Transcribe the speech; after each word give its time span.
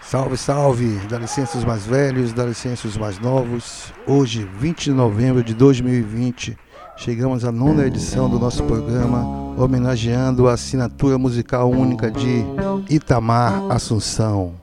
Salve, 0.00 0.36
salve! 0.36 1.00
Dá 1.08 1.18
licença 1.18 1.58
os 1.58 1.64
mais 1.64 1.86
velhos, 1.86 2.32
dá 2.32 2.44
licença 2.44 2.86
os 2.86 2.96
mais 2.96 3.18
novos. 3.18 3.92
Hoje, 4.06 4.48
20 4.58 4.84
de 4.84 4.92
novembro 4.92 5.42
de 5.42 5.54
2020, 5.54 6.56
chegamos 6.96 7.44
à 7.44 7.50
nona 7.50 7.86
edição 7.86 8.28
do 8.28 8.38
nosso 8.38 8.62
programa, 8.64 9.24
homenageando 9.58 10.46
a 10.46 10.52
assinatura 10.52 11.18
musical 11.18 11.70
única 11.70 12.10
de 12.10 12.44
Itamar 12.88 13.64
Assunção. 13.70 14.54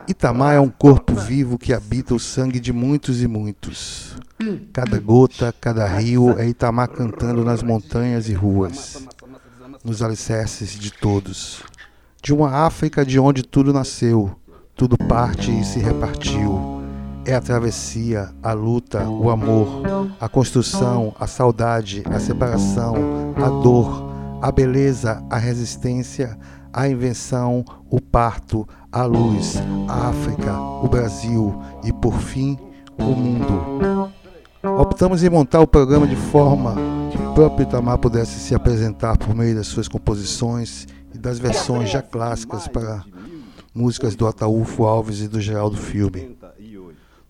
Itamar 0.07 0.55
é 0.55 0.59
um 0.59 0.69
corpo 0.69 1.15
vivo 1.15 1.57
que 1.57 1.73
habita 1.73 2.13
o 2.13 2.19
sangue 2.19 2.59
de 2.59 2.71
muitos 2.71 3.23
e 3.23 3.27
muitos. 3.27 4.15
Cada 4.71 4.99
gota, 4.99 5.53
cada 5.59 5.87
rio 5.87 6.37
é 6.37 6.47
Itamar 6.47 6.89
cantando 6.89 7.43
nas 7.43 7.63
montanhas 7.63 8.29
e 8.29 8.33
ruas, 8.33 9.07
nos 9.83 10.03
alicerces 10.03 10.77
de 10.77 10.91
todos. 10.91 11.63
De 12.21 12.33
uma 12.33 12.65
África 12.65 13.03
de 13.03 13.19
onde 13.19 13.43
tudo 13.43 13.73
nasceu, 13.73 14.35
tudo 14.75 14.95
parte 14.97 15.51
e 15.51 15.65
se 15.65 15.79
repartiu 15.79 16.78
é 17.29 17.35
a 17.35 17.41
travessia, 17.41 18.31
a 18.41 18.53
luta, 18.53 19.07
o 19.07 19.29
amor, 19.29 19.83
a 20.19 20.27
construção, 20.27 21.13
a 21.19 21.27
saudade, 21.27 22.03
a 22.09 22.19
separação, 22.19 22.95
a 23.35 23.49
dor, 23.61 24.09
a 24.41 24.51
beleza, 24.51 25.23
a 25.29 25.37
resistência, 25.37 26.35
a 26.73 26.89
invenção, 26.89 27.63
o 27.87 28.01
parto, 28.01 28.67
a 28.91 29.03
luz, 29.03 29.61
a 29.87 30.09
África, 30.09 30.59
o 30.59 30.87
Brasil 30.87 31.61
e, 31.83 31.93
por 31.93 32.15
fim, 32.19 32.57
o 32.97 33.03
mundo. 33.03 34.11
Optamos 34.79 35.23
em 35.23 35.29
montar 35.29 35.59
o 35.59 35.67
programa 35.67 36.07
de 36.07 36.15
forma 36.15 36.75
que 37.11 37.17
o 37.17 37.33
próprio 37.35 37.67
Itamar 37.67 37.99
pudesse 37.99 38.39
se 38.39 38.55
apresentar 38.55 39.17
por 39.17 39.35
meio 39.35 39.55
das 39.55 39.67
suas 39.67 39.87
composições 39.87 40.87
e 41.13 41.17
das 41.19 41.37
versões 41.37 41.91
já 41.91 42.01
clássicas 42.01 42.67
para 42.67 43.03
músicas 43.73 44.15
do 44.15 44.25
Ataúfo 44.25 44.85
Alves 44.85 45.21
e 45.21 45.27
do 45.27 45.39
Geraldo 45.39 45.77
Filme. 45.77 46.38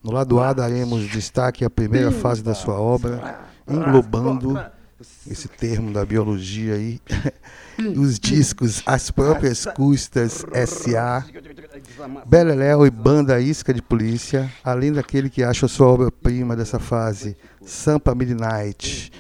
No 0.02 0.12
lado 0.12 0.40
A 0.40 0.54
daremos 0.54 1.10
destaque 1.10 1.66
à 1.66 1.70
primeira 1.70 2.12
fase 2.12 2.42
da 2.42 2.54
sua 2.56 2.80
obra, 2.80 3.42
englobando 3.68 4.58
esse 5.30 5.48
termo 5.48 5.92
da 5.92 6.06
biologia 6.06 6.76
aí, 6.76 7.02
os 7.98 8.18
discos 8.18 8.82
As 8.86 9.12
Próprias 9.12 9.66
Custas 9.66 10.46
S.A., 10.54 11.26
Beleléu 12.26 12.86
e 12.86 12.90
Banda 12.90 13.40
Isca 13.42 13.74
de 13.74 13.82
Polícia, 13.82 14.52
além 14.64 14.94
daquele 14.94 15.30
que 15.30 15.44
acha 15.44 15.68
sua 15.68 15.88
obra-prima 15.88 16.56
dessa 16.56 16.80
fase, 16.80 17.36
Sampa 17.66 18.16
Midnight. 18.16 19.12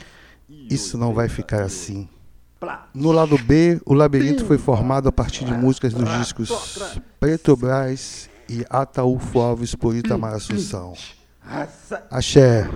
Isso 0.70 0.98
não 0.98 1.14
vai 1.14 1.28
ficar 1.28 1.64
assim. 1.64 2.08
No 2.94 3.12
lado 3.12 3.38
B, 3.38 3.82
o 3.86 3.94
labirinto 3.94 4.46
foi 4.46 4.58
formado 4.58 5.08
a 5.08 5.12
partir 5.12 5.46
de 5.46 5.54
músicas 5.54 5.94
dos 5.94 6.10
discos 6.18 7.00
Preto 7.20 7.56
Brás 7.56 8.29
e 8.50 8.66
Ataúfo 8.70 9.40
Alves 9.40 9.76
por 9.76 9.96
Itamar 9.96 10.34
Assunção. 10.34 10.94
Axé. 12.10 12.68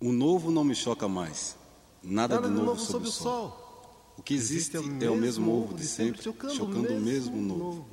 O 0.00 0.12
novo 0.12 0.50
não 0.50 0.62
me 0.62 0.74
choca 0.74 1.08
mais. 1.08 1.56
Nada, 2.02 2.36
Nada 2.36 2.48
de 2.48 2.54
novo, 2.54 2.66
novo 2.66 2.80
sob 2.80 3.08
o 3.08 3.10
sol. 3.10 3.50
sol. 3.50 4.14
O 4.16 4.22
que 4.22 4.34
existe 4.34 4.76
é 4.76 4.80
o 4.80 4.84
mesmo, 4.84 5.04
é 5.04 5.10
o 5.10 5.16
mesmo 5.16 5.52
ovo 5.52 5.74
de 5.74 5.86
sempre, 5.86 6.22
chocando, 6.22 6.54
chocando 6.54 6.88
o 6.94 7.00
mesmo, 7.00 7.36
mesmo 7.36 7.36
novo. 7.42 7.64
novo. 7.64 7.88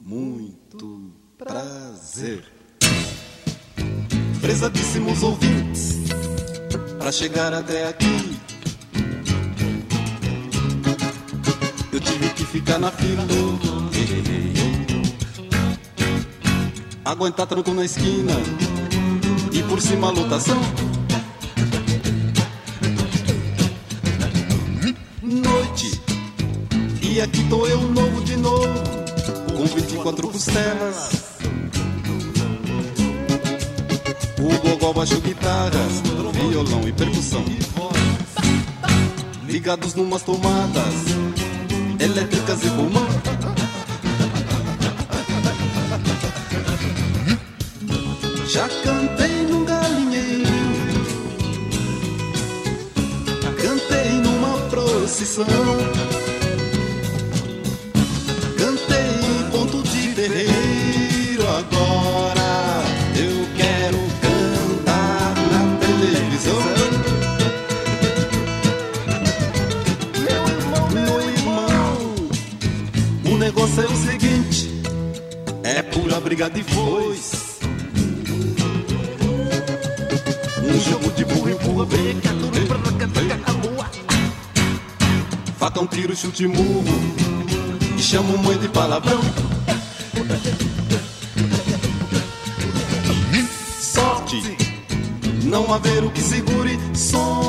Muito 0.00 1.12
prazer. 1.38 2.44
Prezadíssimos 4.40 5.22
ouvintes, 5.22 6.00
para 6.98 7.10
chegar 7.10 7.52
até 7.54 7.88
aqui 7.88 8.33
eu 11.94 12.00
tive 12.00 12.28
que 12.30 12.44
ficar 12.44 12.78
na 12.80 12.90
fila. 12.90 13.22
Aguentar 17.04 17.46
tranco 17.46 17.72
na 17.72 17.84
esquina 17.84 18.32
e 19.52 19.62
por 19.62 19.80
cima 19.80 20.08
a 20.08 20.10
lotação. 20.10 20.60
Noite, 25.22 26.00
e 27.00 27.20
aqui 27.20 27.48
tô 27.48 27.64
eu 27.66 27.80
novo 27.82 28.24
de 28.24 28.36
novo, 28.38 28.68
com 29.56 29.64
24 29.64 30.28
costelas. 30.28 31.38
O 34.38 34.68
gogó, 34.68 34.92
baixo, 34.92 35.20
guitarras, 35.20 36.02
violão 36.32 36.88
e 36.88 36.92
percussão. 36.92 37.44
Ligados 39.46 39.94
numas 39.94 40.22
tomadas 40.22 41.33
elétricas 42.04 42.62
e 42.62 42.70
pulmão. 42.70 43.06
Já 48.46 48.68
cantei 48.84 49.46
num 49.46 49.64
galinheiro, 49.64 50.50
cantei 53.62 54.10
numa 54.20 54.58
procissão, 54.68 55.46
briga 76.44 76.50
de 76.50 76.62
foice. 76.64 77.36
Um 80.62 80.80
jogo 80.80 81.10
de 81.12 81.24
burro 81.24 81.50
empurra, 81.50 81.86
breca, 81.86 82.30
Faca 85.58 85.80
um 85.80 85.86
tiro, 85.86 86.14
chute 86.14 86.46
murro. 86.46 86.84
E 87.96 88.02
chama 88.02 88.36
mãe 88.38 88.58
de 88.58 88.68
palavrão. 88.68 89.20
Sorte. 93.80 94.56
Não 95.44 95.72
haver 95.72 96.04
o 96.04 96.10
que 96.10 96.20
segure. 96.20 96.78
Som 96.94 97.43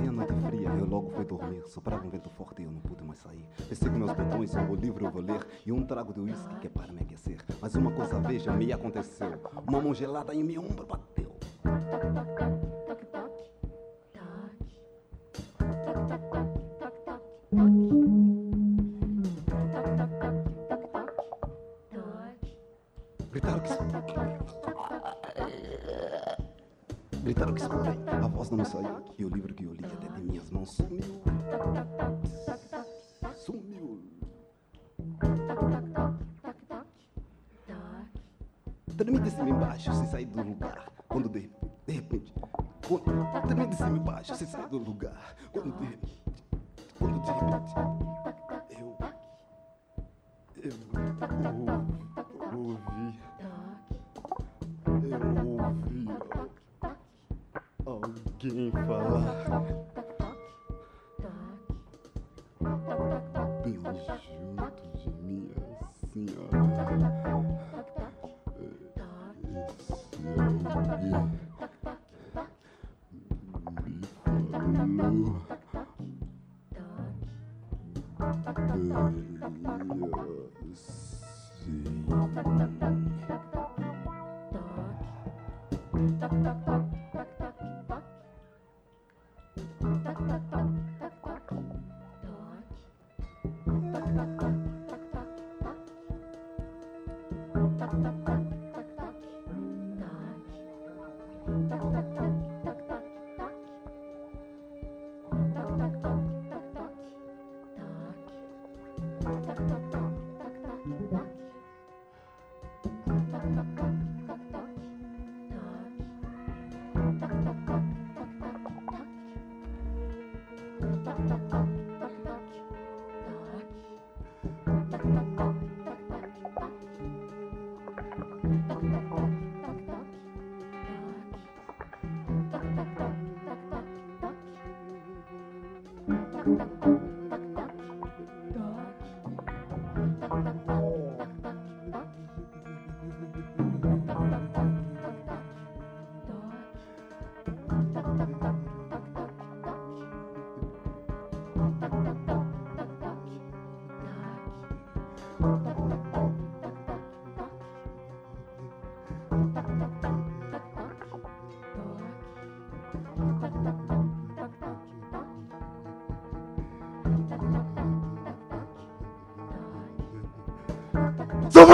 Fazia 0.00 0.12
noite 0.12 0.32
fria, 0.48 0.68
eu 0.70 0.86
logo 0.86 1.10
fui 1.10 1.26
dormir. 1.26 1.62
Soprava 1.66 2.06
um 2.06 2.08
vento 2.08 2.30
forte 2.30 2.62
e 2.62 2.64
eu 2.64 2.70
não 2.70 2.80
pude 2.80 3.04
mais 3.04 3.18
sair. 3.18 3.44
Pensei 3.68 3.90
com 3.90 3.98
meus 3.98 4.12
botões, 4.14 4.54
um 4.56 4.74
livro 4.74 5.04
eu 5.04 5.10
vou 5.10 5.20
ler 5.20 5.46
e 5.66 5.70
um 5.70 5.84
trago 5.84 6.14
de 6.14 6.20
uísque 6.20 6.54
que 6.58 6.68
é 6.68 6.70
para 6.70 6.90
me 6.90 7.02
aquecer. 7.02 7.36
Mas 7.60 7.74
uma 7.74 7.90
coisa 7.90 8.18
veja 8.18 8.50
me 8.50 8.72
aconteceu. 8.72 9.38
Uma 9.68 9.82
mão 9.82 9.92
gelada 9.92 10.34
em 10.34 10.42
meu 10.42 10.62
ombro 10.62 10.86
bateu. 10.86 11.36
Mãos 30.60 30.70
sumiu. 30.76 31.22
Sumiu. 33.34 34.02
Tremi 38.96 39.20
de 39.20 39.30
cima 39.30 39.48
embaixo 39.48 39.94
sem 39.94 40.06
sair 40.06 40.26
do 40.26 40.42
lugar. 40.42 40.92
Quando 41.08 41.28
de, 41.30 41.50
de 41.86 41.92
repente. 41.92 42.32
Tremi 43.46 43.66
de 43.68 43.76
cima 43.76 43.96
embaixo 43.96 44.34
sem 44.34 44.46
sair 44.46 44.68
do 44.68 44.78
lugar. 44.78 45.34
Quando 45.50 45.72
de 45.78 45.86
repente. 45.86 46.22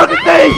cho 0.08 0.14
nó 0.26 0.38
đi 0.38 0.50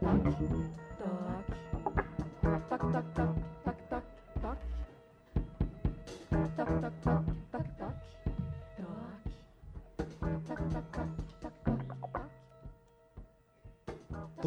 Thank 0.00 0.40
you. 0.40 0.87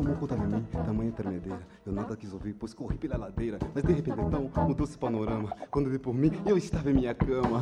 Tomou 0.02 0.16
conta 0.16 0.36
de 0.36 0.48
mim, 0.48 0.66
tamanha 0.84 1.12
tremedeira. 1.12 1.60
Eu 1.86 1.94
nada 1.94 2.18
quis 2.18 2.34
ouvir, 2.34 2.54
pois 2.54 2.74
corri 2.74 2.98
pela 2.98 3.18
ladeira. 3.18 3.60
Mas 3.72 3.84
de 3.84 3.94
repente 3.94 4.20
então 4.20 4.50
mudou-se 4.68 4.96
o 4.96 5.00
panorama. 5.00 5.56
Quando 5.70 5.92
dei 5.92 6.00
por 6.00 6.12
mim, 6.12 6.32
eu 6.44 6.58
estava 6.58 6.90
em 6.90 6.94
minha 6.96 7.14
cama. 7.14 7.62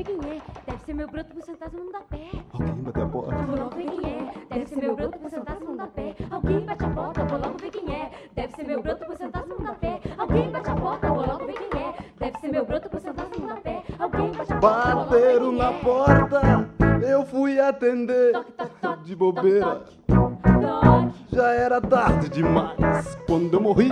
Ver 0.00 0.04
quem 0.04 0.30
é. 0.30 0.40
Deve 0.66 0.84
ser 0.84 0.94
meu 0.94 1.08
broto, 1.08 1.30
pois 1.32 1.46
fantasma 1.46 1.78
não 1.78 1.92
dá 1.92 2.00
pé. 2.00 2.30
Alguém 2.52 2.74
bate 2.82 3.00
a 3.00 3.06
porta. 3.06 3.42
Vou 3.42 3.56
logo 3.56 3.76
ver 3.76 3.86
quem 3.86 4.10
é. 4.10 4.32
Deve 4.50 4.66
ser 4.66 4.76
meu 4.76 4.96
broto, 4.96 5.18
pois 5.20 5.34
fantasma 5.34 5.66
não 5.66 5.76
dá 5.76 5.86
pé. 5.86 6.16
Alguém 6.30 6.60
bate 6.60 6.84
a 6.84 6.88
porta, 6.88 7.24
vou 7.24 7.38
logo 7.38 7.58
ver 7.58 7.70
quem 7.70 7.94
é. 7.94 8.10
Deve 8.34 8.54
ser 8.54 8.64
meu 8.66 8.82
broto, 8.82 9.04
pois 9.06 9.18
fantasma 9.18 9.54
não 9.54 9.64
dá 9.64 9.74
pé. 9.74 10.00
Alguém 10.18 10.50
bate 10.50 10.70
a 10.70 10.74
porta, 10.74 11.08
vou 11.08 11.26
logo 11.26 11.46
ver 11.46 11.52
quem 11.54 11.80
é. 11.80 11.94
Deve 12.18 12.38
ser 12.38 12.48
meu 12.48 12.64
broto, 12.64 12.88
pois 12.90 13.02
fantasma 13.02 13.36
não 13.38 13.46
dá 13.46 13.56
pé. 13.56 13.82
Alguém 13.98 14.32
bate 14.32 14.52
a 14.52 14.56
porta, 14.56 14.96
Bateram 14.96 15.52
na 15.52 15.70
é. 15.70 15.80
porta. 15.80 16.70
Eu 17.06 17.26
fui 17.26 17.60
atender. 17.60 18.32
Toque, 18.32 18.52
toque, 18.52 18.74
toque. 18.80 19.04
De 19.04 19.16
bobeira. 19.16 19.82
Já 21.32 21.52
era 21.52 21.80
tarde 21.80 22.28
demais 22.28 23.14
quando 23.26 23.54
eu 23.54 23.60
morri. 23.60 23.90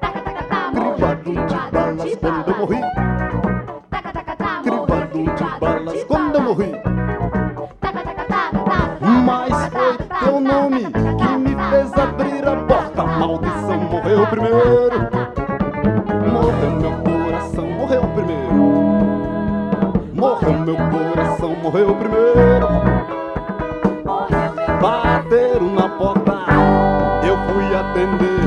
Taca, 0.00 0.20
taca, 0.20 0.44
tá, 0.44 0.72
morri, 0.72 1.22
de 1.22 1.32
balas 1.72 2.16
quando 2.16 2.48
eu 2.48 2.58
morri. 2.58 3.23
Balas 5.64 6.04
quando 6.04 6.34
eu 6.34 6.42
morri. 6.42 6.72
Mas 9.24 9.68
foi 9.68 9.96
teu 10.20 10.40
nome 10.40 10.84
que 10.84 11.38
me 11.38 11.56
fez 11.70 11.92
abrir 11.94 12.46
a 12.46 12.56
porta. 12.56 13.02
A 13.02 13.06
maldição 13.06 13.78
morreu 13.78 14.26
primeiro. 14.26 15.08
Morreu 16.30 16.70
meu 16.80 16.92
coração, 17.02 17.66
morreu 17.66 18.02
primeiro. 18.14 18.54
Morreu 20.12 20.58
meu 20.60 20.76
coração, 20.76 21.56
morreu 21.62 21.94
primeiro. 21.96 22.68
Bateram 24.80 25.70
na 25.74 25.88
porta, 25.88 26.32
eu 27.26 27.36
fui 27.48 27.74
atender. 27.74 28.44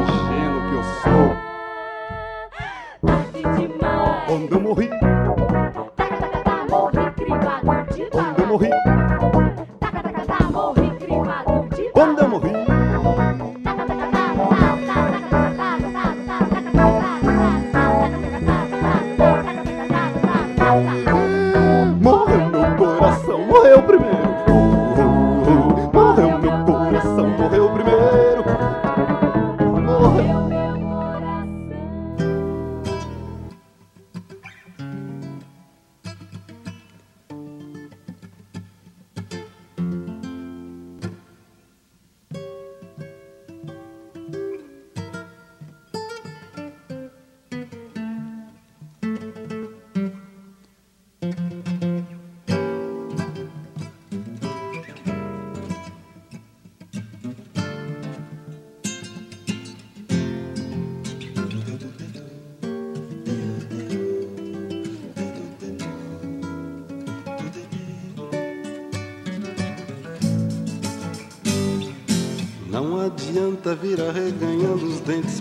Ingênuo 0.00 0.60
que 0.68 0.74
eu 0.74 0.84
sou. 1.02 1.36
Quando 4.26 4.52
eu 4.52 4.60
morri, 4.60 4.90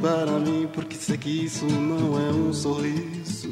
para 0.06 0.38
mim, 0.38 0.70
porque 0.72 0.96
sei 0.96 1.18
que 1.18 1.46
isso 1.46 1.66
não 1.66 2.16
é 2.20 2.32
um 2.32 2.54
sorriso. 2.54 3.52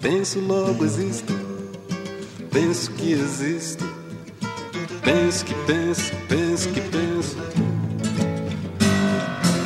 Penso, 0.00 0.40
logo 0.40 0.84
existo. 0.84 1.32
Penso 2.50 2.90
que 2.90 3.12
existo. 3.12 3.84
Penso 5.04 5.44
que 5.44 5.54
penso, 5.66 6.12
penso 6.28 6.68
que 6.70 6.80
penso. 6.80 7.36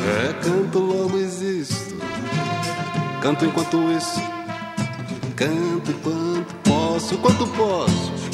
É, 0.05 0.33
canto, 0.43 0.77
logo 0.77 1.17
existo. 1.17 1.95
Canto 3.23 3.43
enquanto 3.43 3.91
isso. 3.91 4.21
Canto 5.35 5.89
enquanto 5.89 6.53
posso, 6.63 7.15
enquanto 7.15 7.47
posso. 7.47 8.28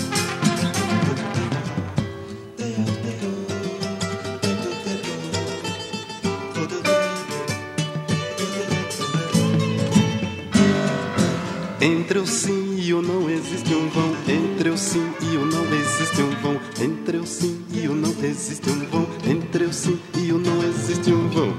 Entre 12.15 12.23
o 12.23 12.27
sim 12.27 12.79
e 12.79 12.93
o 12.93 13.01
não 13.01 13.29
existe 13.29 13.75
um 13.75 13.89
vão. 13.89 14.15
Entre 14.25 14.69
o 14.69 14.77
sim 14.77 15.05
e 15.21 15.35
o 15.35 15.45
não 15.45 15.65
existe 15.75 16.21
um 16.21 16.29
vão. 16.41 16.61
Entre 16.79 17.17
o 17.17 17.27
sim 17.27 17.65
e 17.73 17.89
o 17.89 17.93
não 17.93 18.09
existe 18.23 18.69
um 18.69 18.85
vão. 18.85 19.05
Entre 19.29 19.65
o 19.65 19.73
sim 19.73 19.99
e 20.17 20.31
o 20.31 20.37
não 20.37 20.63
existe 20.63 21.11
um 21.11 21.27
vão. 21.27 21.53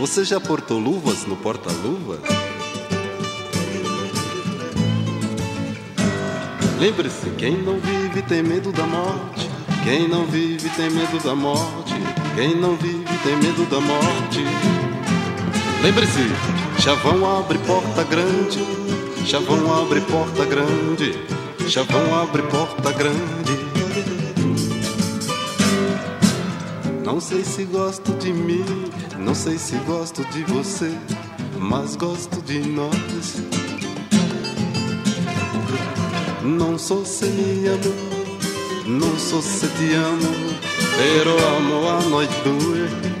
Você 0.00 0.24
já 0.24 0.40
portou 0.40 0.80
luvas 0.80 1.24
no 1.24 1.36
porta-luvas? 1.36 2.18
Lembre-se, 6.80 7.30
quem 7.38 7.62
não 7.62 7.78
vive 7.78 8.22
tem 8.22 8.42
medo 8.42 8.72
da 8.72 8.88
morte. 8.88 9.48
Quem 9.84 10.08
não 10.08 10.26
vive 10.26 10.68
tem 10.70 10.90
medo 10.90 11.22
da 11.22 11.36
morte. 11.36 11.94
Quem 12.34 12.56
não 12.56 12.74
vive 12.74 13.18
tem 13.22 13.36
medo 13.36 13.64
da 13.70 13.80
morte. 13.80 14.42
Lembre-se, 15.80 16.57
chavão 16.88 17.38
abre 17.38 17.58
porta 17.58 18.02
grande. 18.02 18.64
Chavão 19.26 19.78
abre 19.78 20.00
porta 20.00 20.46
grande. 20.46 21.12
Chavão 21.68 22.18
abre 22.18 22.40
porta 22.44 22.90
grande. 22.92 23.58
Não 27.04 27.20
sei 27.20 27.44
se 27.44 27.64
gosto 27.64 28.12
de 28.14 28.32
mim, 28.32 28.64
não 29.18 29.34
sei 29.34 29.58
se 29.58 29.76
gosto 29.86 30.24
de 30.32 30.42
você, 30.44 30.90
mas 31.58 31.94
gosto 31.94 32.40
de 32.40 32.60
nós. 32.60 33.42
Non 36.42 36.78
so 36.78 37.04
se 37.04 37.26
mi 37.26 37.68
amo, 37.68 37.92
non 38.86 39.18
so 39.18 39.42
se 39.42 39.68
ti 39.74 39.92
amo, 39.92 40.32
però 40.96 41.36
amo 41.58 41.88
a 41.90 42.00
noi 42.08 42.26
due. 42.42 43.17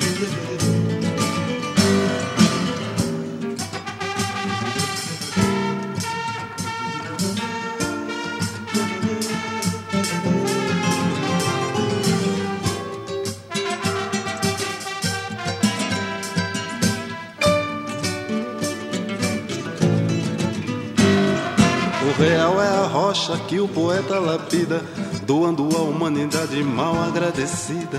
O 22.08 22.22
real 22.22 22.62
é 22.62 22.68
a 22.68 22.86
rocha 22.86 23.36
que 23.46 23.60
o 23.60 23.68
poeta 23.68 24.18
lapida, 24.18 24.82
doando 25.24 25.68
à 25.76 25.82
humanidade 25.82 26.62
mal 26.62 26.94
agradecida. 27.02 27.98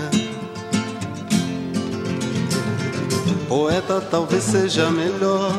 Poeta 3.46 4.00
talvez 4.00 4.42
seja 4.42 4.90
melhor 4.90 5.52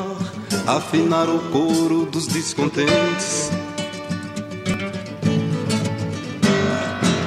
afinar 0.67 1.29
o 1.29 1.39
coro 1.49 2.05
dos 2.05 2.27
descontentes. 2.27 3.51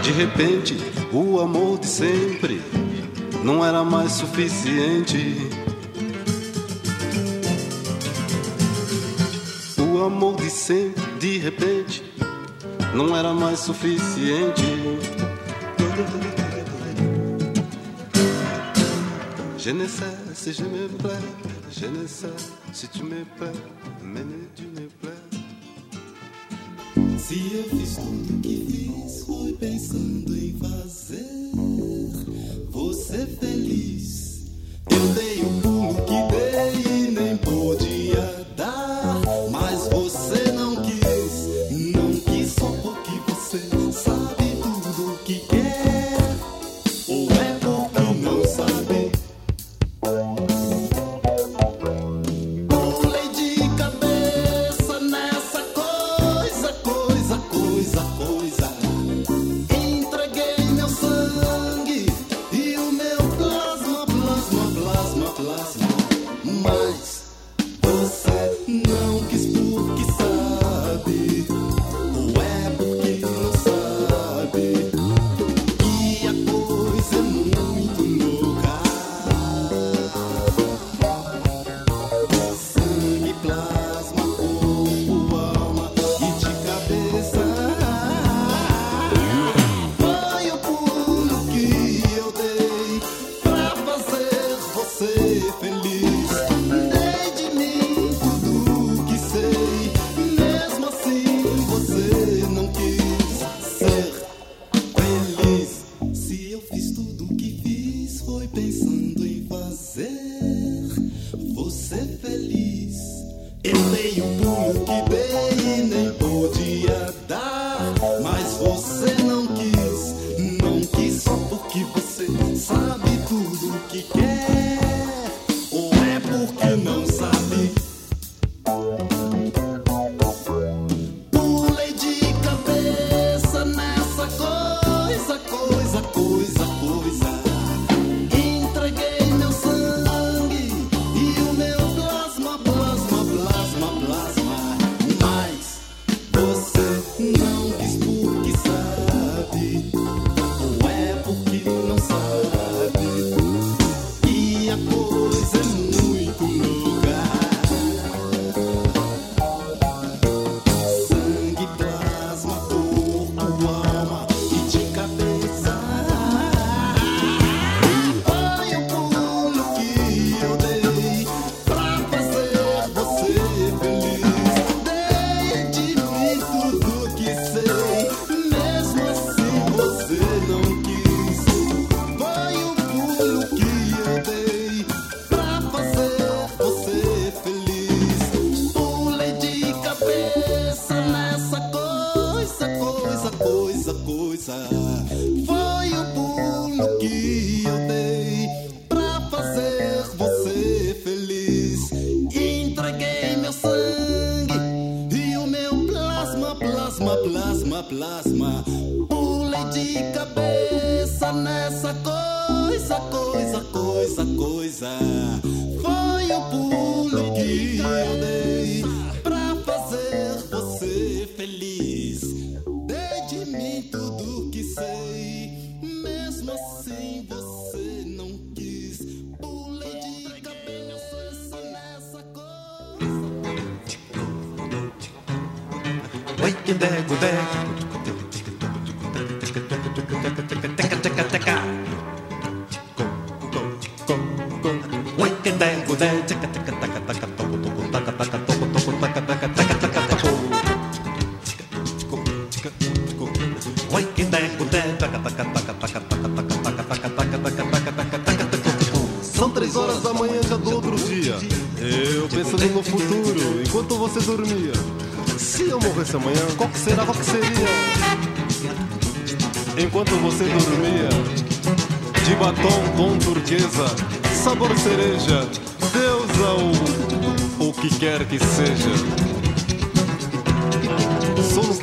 De 0.02 0.12
repente, 0.12 0.76
o 1.11 1.40
amor 1.40 1.78
de 1.78 1.87
sempre 1.87 2.61
não 3.43 3.64
era 3.64 3.83
mais 3.83 4.12
suficiente. 4.12 5.50
O 9.78 10.02
amor 10.02 10.37
de 10.37 10.50
sempre, 10.50 11.03
de 11.25 11.38
repente 11.38 12.02
não 12.95 13.16
era 13.16 13.33
mais 13.33 13.61
suficiente. 13.61 14.62
Je 19.57 19.71
ne 19.71 19.87
sais 19.87 20.04
si 20.35 20.52
je 20.52 20.64
me 20.64 20.87
plais, 20.99 21.16
je 21.71 21.87
ne 21.87 22.07
sais 22.07 22.26
si 22.75 22.87
tu 22.88 23.04
me 23.04 23.25
plais, 23.38 23.59
mais 24.02 24.26
tu 24.54 24.64
me 24.64 24.87
plais. 25.00 25.14
Se 27.19 27.38
eu 27.54 27.64
fiz 27.71 27.97
tudo 27.97 28.35
o 28.35 28.40
que 28.43 28.57
fiz, 28.69 29.25
foi 29.25 29.52
pensando 29.54 30.37
em 30.37 30.59
fazer 30.59 31.25
você 32.69 33.26
feliz. 33.40 34.45
Eu 34.90 35.09
dei 35.14 35.40
o 35.40 35.61
pulo 35.62 35.95
que 36.04 36.21
dei 36.35 36.75
e 36.93 37.11
nem 37.12 37.37
podia 37.38 38.47
dar. 38.59 38.93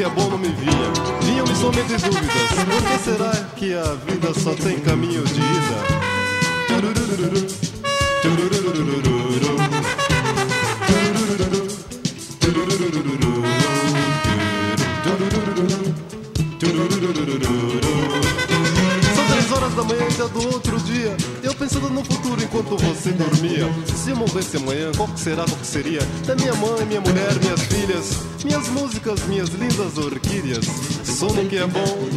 que 0.01 0.05
é 0.05 0.09
bom 0.09 0.31
não 0.31 0.37
me 0.39 0.47
vinha. 0.47 0.91
Vinham-me 1.21 1.55
somente 1.55 1.95
dúvidas. 1.95 2.49
Por 2.65 2.81
que 2.81 2.97
será 3.03 3.31
que 3.55 3.73
a 3.75 3.93
vida 4.03 4.33
só 4.33 4.55
tem 4.55 4.79
caminho 4.79 5.23
de 5.23 5.39
ida? 5.39 6.01
São 19.15 19.25
três 19.27 19.51
horas 19.51 19.73
da 19.75 19.83
manhã 19.83 20.07
e 20.07 20.11
já 20.11 20.25
do 20.25 20.47
outro 20.51 20.79
dia 20.79 21.15
pensando 21.61 21.91
no 21.91 22.03
futuro 22.03 22.41
enquanto 22.43 22.75
você 22.75 23.11
dormia. 23.11 23.69
Se 23.95 24.09
eu 24.09 24.15
morresse 24.15 24.57
amanhã, 24.57 24.91
qual 24.97 25.07
que 25.07 25.19
será, 25.19 25.45
qual 25.45 25.57
que 25.57 25.67
seria? 25.67 25.99
Da 26.25 26.35
minha 26.35 26.55
mãe, 26.55 26.83
minha 26.87 27.01
mulher, 27.01 27.35
minhas 27.39 27.61
filhas, 27.61 28.17
minhas 28.43 28.67
músicas, 28.69 29.21
minhas 29.27 29.49
lindas 29.49 29.95
orquídeas. 29.95 30.65
Sono 31.05 31.47
que 31.47 31.57
é 31.57 31.67
bom, 31.67 32.09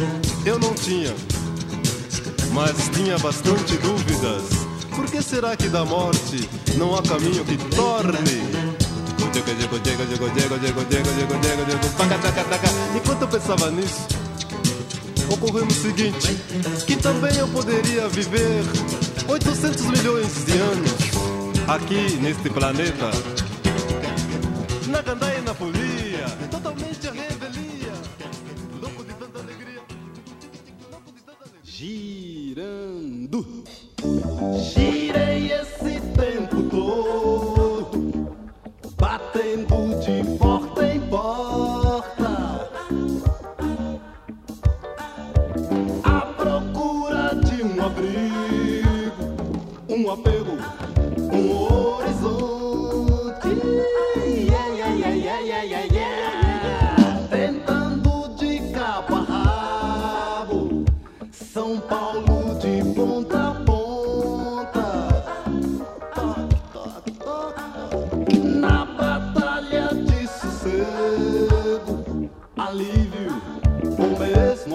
eu 0.47 0.57
não 0.57 0.73
tinha, 0.73 1.13
mas 2.53 2.89
tinha 2.89 3.19
bastante 3.19 3.77
dúvidas. 3.77 4.41
Por 4.95 5.05
que 5.05 5.21
será 5.21 5.55
que 5.55 5.69
da 5.69 5.85
morte 5.85 6.49
não 6.75 6.95
há 6.95 7.03
caminho 7.03 7.45
que 7.45 7.57
torne? 7.75 8.41
Enquanto 12.95 13.21
eu 13.21 13.27
pensava 13.27 13.69
nisso, 13.69 14.07
ocorreu 15.29 15.67
o 15.67 15.71
seguinte: 15.71 16.35
que 16.87 16.95
também 16.95 17.35
eu 17.37 17.47
poderia 17.49 18.07
viver 18.09 18.63
800 19.27 19.85
milhões 19.87 20.45
de 20.45 20.57
anos 20.57 20.91
aqui 21.67 22.17
neste 22.21 22.49
planeta. 22.49 23.09
Na 24.87 25.01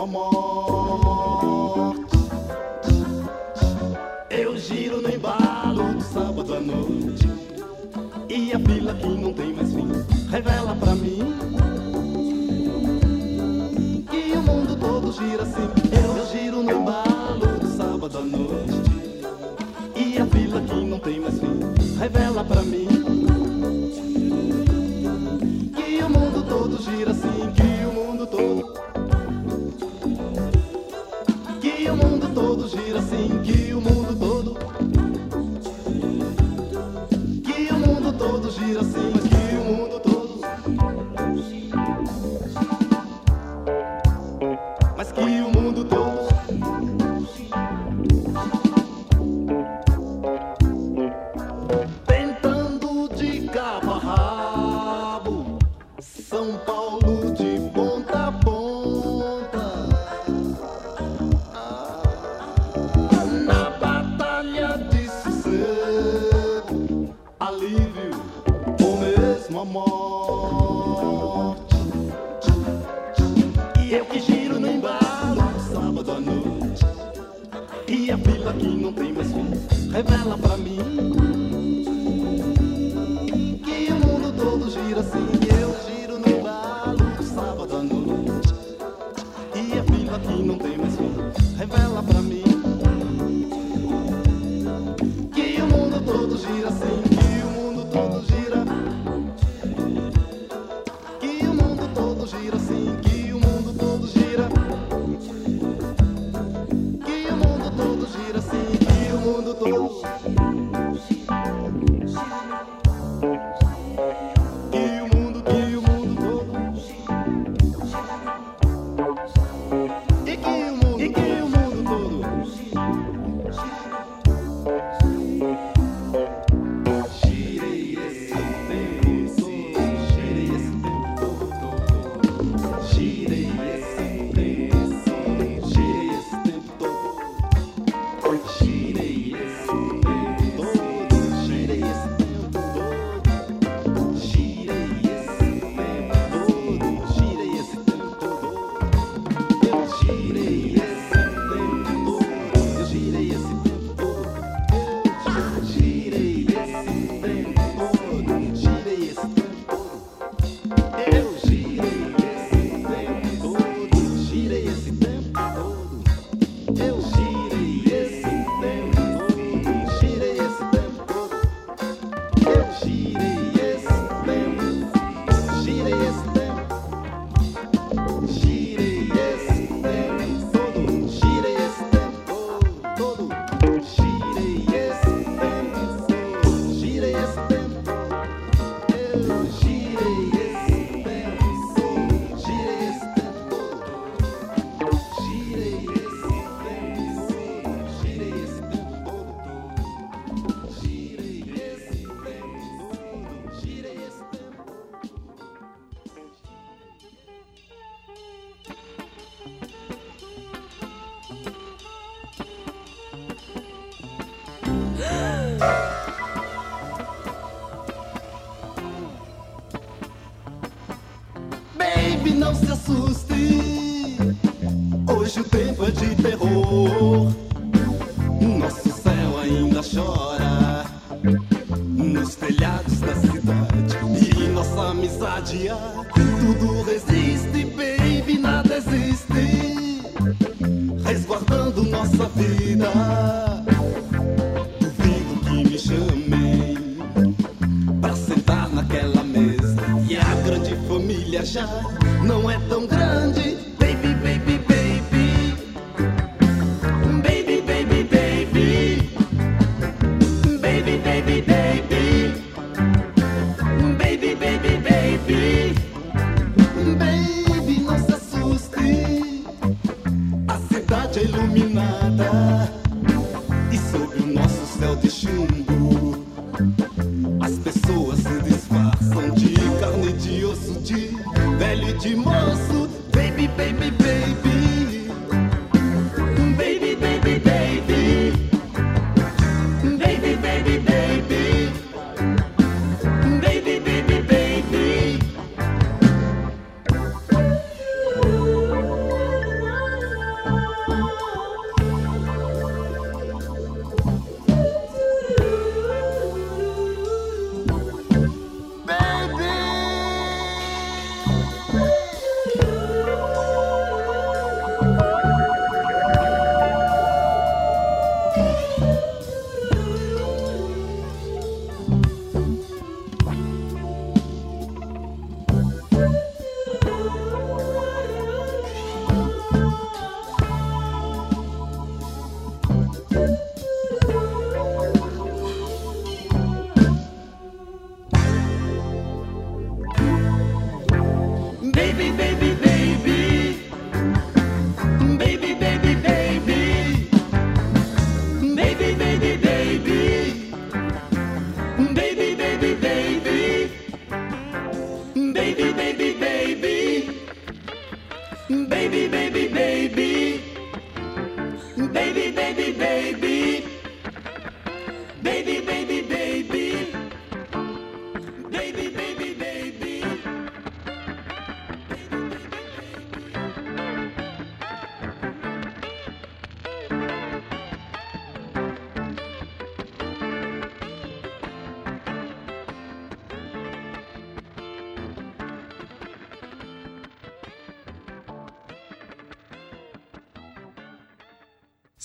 uma 0.00 0.06
morte. 0.06 2.00
Eu 4.30 4.56
giro 4.56 5.02
no 5.02 5.10
embalo 5.10 5.94
do 5.94 6.02
sábado 6.02 6.54
à 6.54 6.60
noite. 6.60 7.28
E 8.28 8.52
a 8.52 8.58
fila 8.60 8.94
que 8.94 9.06
não 9.06 9.32
tem 9.32 9.52
mais 9.52 9.74
fim 9.74 9.88
revela 10.30 10.74
pra 10.76 10.94
mim 10.94 11.34
que 14.10 14.32
o 14.32 14.42
mundo 14.42 14.76
todo 14.76 15.12
gira 15.12 15.42
assim. 15.42 15.79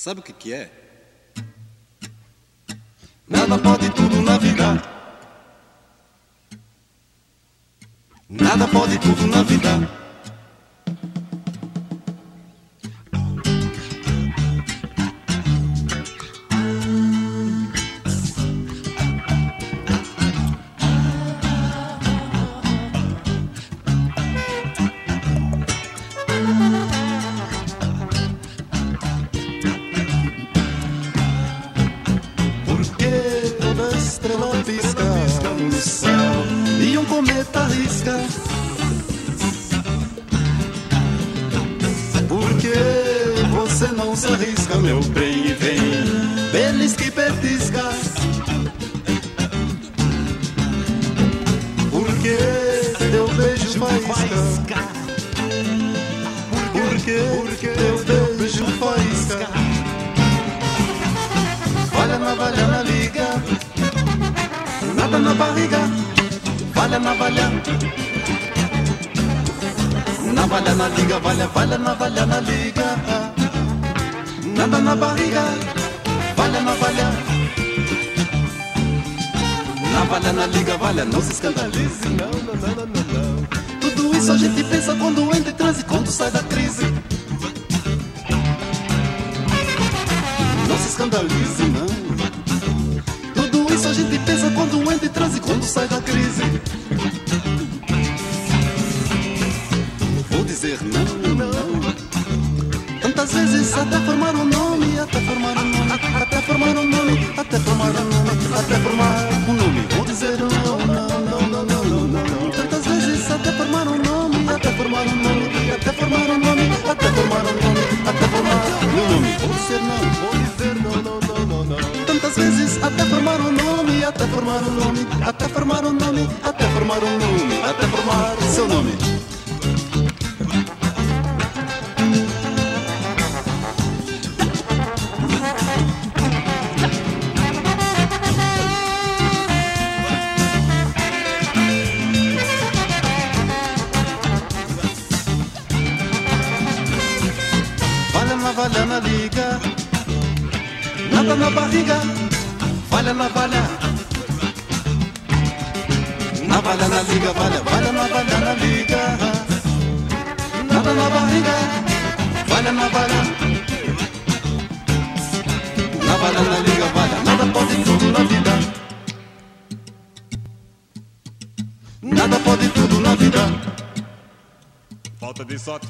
Sabe 0.06 0.20
o 0.20 0.24
que, 0.24 0.34
que 0.34 0.54
é? 0.54 0.70
Nada 3.28 3.58
pode 3.58 3.90
tudo 3.90 4.22
navegar. 4.22 4.78
Nada 8.30 8.68
pode 8.68 9.00
tudo 9.00 9.26
navegar. 9.26 10.05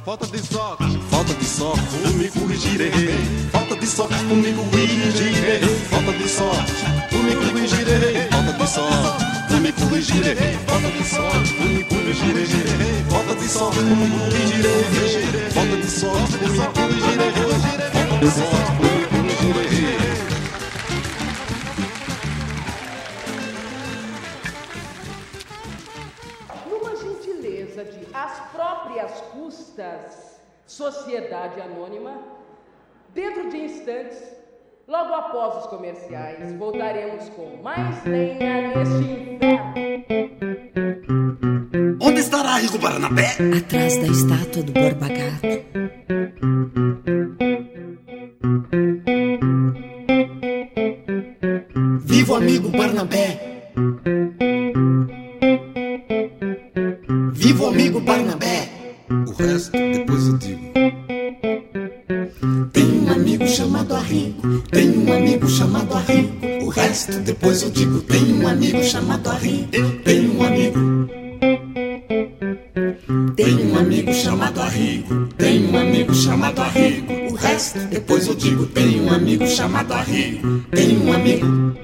Falta 0.06 0.28
de 0.28 0.38
sorte, 0.38 0.84
falta 1.10 1.34
de 1.34 1.46
sorte, 1.46 2.05
Sociedade 30.68 31.62
Anônima, 31.62 32.18
dentro 33.14 33.50
de 33.50 33.58
instantes, 33.58 34.18
logo 34.88 35.14
após 35.14 35.64
os 35.64 35.68
comerciais, 35.68 36.54
voltaremos 36.58 37.30
com 37.30 37.62
mais 37.62 38.04
lenha 38.04 38.76
neste 38.76 39.04
inferno. 39.04 39.76
Onde 42.02 42.20
estará 42.20 42.56
Rico 42.56 42.80
Paranapé? 42.80 43.38
Atrás 43.58 43.96
da 43.98 44.08
estátua 44.08 44.64
do 44.64 44.72
Borba 44.72 45.08
Gato. 45.08 45.66
Viva 52.02 52.34
o 52.34 52.36
amigo 52.38 52.70
Barnabé! 52.70 53.72
Viva 57.34 57.64
o 57.66 57.68
amigo 57.68 58.00
Barnabé! 58.00 58.70
O 59.10 59.32
resto 59.32 59.85
depois 67.26 67.64
eu 67.64 67.72
digo. 67.72 68.02
Tem 68.02 68.34
um 68.34 68.48
amigo 68.48 68.84
chamado 68.84 69.30
Arrigo, 69.30 69.72
tem 70.04 70.30
um 70.30 70.44
amigo. 70.44 71.10
Tem 73.36 73.66
um 73.66 73.78
amigo 73.78 74.14
chamado 74.14 74.62
Arrigo, 74.62 75.28
tem 75.38 75.66
um 75.66 75.78
amigo 75.78 76.14
chamado 76.14 76.62
Arrigo. 76.62 77.14
O 77.32 77.36
resto 77.36 77.80
depois 77.90 78.28
eu 78.28 78.36
digo. 78.36 78.68
Tem 78.68 79.02
um 79.02 79.12
amigo 79.12 79.48
chamado 79.48 79.92
Arrigo, 79.94 80.62
tem 80.72 80.98
um 80.98 81.12
amigo. 81.12 81.76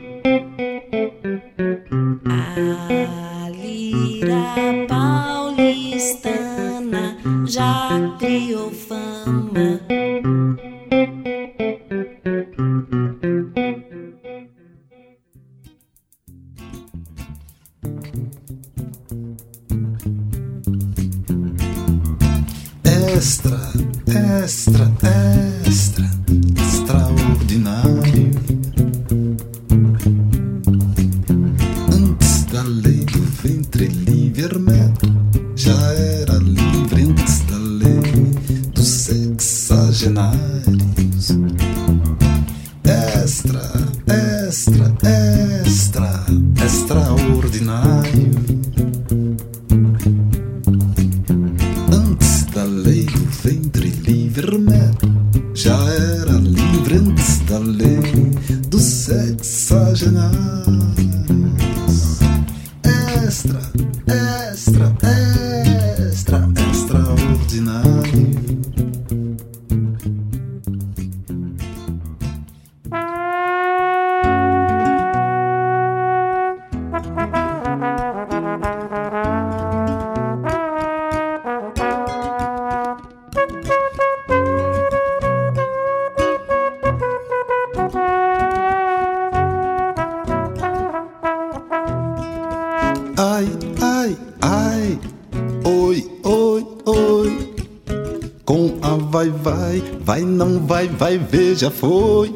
Vai, 100.81 100.87
vai, 100.87 101.17
veja, 101.17 101.69
foi. 101.69 102.33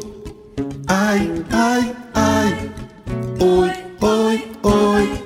Ai, 0.87 1.43
ai, 1.51 1.95
ai, 2.13 2.71
oi, 3.39 3.71
oi, 4.01 4.43
oi. 4.63 5.25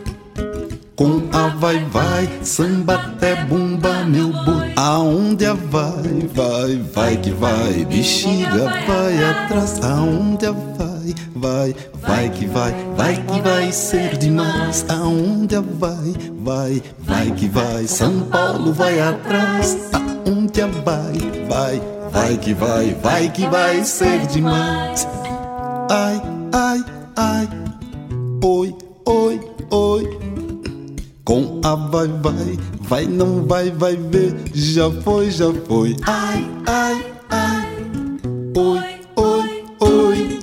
Com 0.96 1.24
a 1.32 1.48
vai, 1.48 1.84
vai, 1.86 2.30
samba 2.44 2.96
até 2.96 3.44
bumba, 3.46 4.06
meu 4.06 4.28
boi. 4.28 4.72
Aonde 4.76 5.46
a 5.46 5.54
vai, 5.54 6.28
vai, 6.34 6.76
vai 6.94 7.18
que 7.18 7.32
vai, 7.32 7.86
bexiga 7.86 8.84
vai 8.88 9.24
atrás. 9.24 9.84
Aonde 9.84 10.46
a 10.46 10.52
vai, 10.52 11.16
vai, 11.36 11.76
vai 11.96 12.30
que 12.30 12.46
vai, 12.46 12.74
vai 12.96 13.16
que 13.16 13.42
vai 13.42 13.72
ser 13.72 14.18
demais. 14.18 14.86
Aonde 14.90 15.56
a 15.56 15.62
vai, 15.62 16.14
vai, 16.40 16.82
vai 17.00 17.32
que 17.32 17.48
vai, 17.48 17.88
São 17.88 18.22
Paulo 18.22 18.74
vai 18.74 19.00
atrás. 19.00 19.89
Que 22.50 22.54
vai, 22.56 22.96
vai 22.96 23.30
que 23.30 23.48
vai 23.48 23.84
ser 23.84 24.26
demais. 24.26 25.08
Ai, 25.92 26.20
ai, 26.52 26.84
ai, 27.16 27.48
oi, 28.44 28.76
oi, 29.06 29.40
oi. 29.70 30.20
Com 31.24 31.62
a 31.64 31.76
vai, 31.76 32.08
vai, 32.08 32.60
vai, 32.82 33.06
não 33.06 33.46
vai, 33.46 33.70
vai 33.70 33.96
ver. 33.96 34.36
Já 34.52 34.90
foi, 34.90 35.30
já 35.30 35.54
foi. 35.68 35.96
Ai, 36.08 36.44
ai, 36.66 37.06
ai. 37.30 37.68
Oi, 38.58 39.02
oi, 39.16 39.66
oi. 39.82 40.40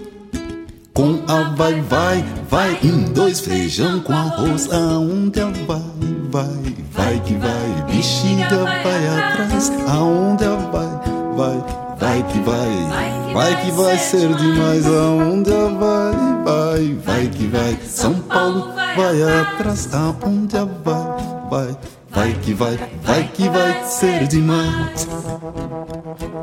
Com 0.95 1.25
a 1.27 1.55
vai, 1.57 1.81
vai, 1.81 2.25
vai. 2.49 2.79
Um, 2.85 3.13
dois, 3.13 3.41
feijão 3.41 3.99
com 3.99 4.13
arroz. 4.13 4.73
Aonde 4.73 5.41
a 5.41 5.47
vai, 5.67 5.83
vai, 6.31 6.75
vai 6.93 7.21
que 7.25 7.35
vai. 7.35 7.85
Bexiga 7.91 8.65
vai 8.65 9.09
atrás. 9.09 9.73
Aonde 9.89 10.45
a 10.45 10.55
vai, 10.55 10.89
vai, 11.37 11.86
vai 11.99 12.23
que 12.23 12.39
vai. 12.41 13.33
Vai 13.33 13.65
que 13.65 13.71
vai 13.73 13.99
ser 13.99 14.35
demais. 14.35 14.87
Aonde 14.87 15.53
a 15.53 15.69
vai, 15.69 16.45
vai, 16.45 16.95
vai 16.95 17.29
que 17.29 17.47
vai. 17.47 17.79
São 17.87 18.15
Paulo 18.21 18.73
vai 18.75 19.23
atrás. 19.23 19.93
Aonde 19.93 20.57
a 20.57 20.65
vai, 20.65 21.49
vai. 21.51 21.77
Vai 22.17 22.33
que 22.33 22.55
vai, 22.55 22.79
vai 23.03 23.29
que 23.29 23.47
vai 23.47 23.85
ser 23.85 24.27
demais. 24.27 25.07